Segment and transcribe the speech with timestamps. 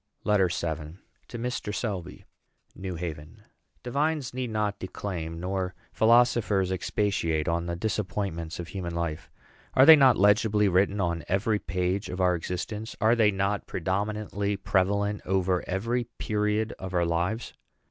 [0.23, 0.97] LETTER VII.
[1.27, 1.71] TO MR.
[1.75, 2.25] SELBY.
[2.73, 3.43] NEW HAVEN.
[3.83, 9.29] Divines need not declaim, nor philosophers expatiate, on the disappointments of human life.
[9.75, 12.95] Are they not legibly written on every page of our existence?
[12.99, 17.53] Are they not predominantly prevalent over every period of our lives?